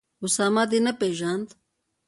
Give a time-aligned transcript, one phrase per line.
[0.23, 1.47] اسامه دي نه پېژاند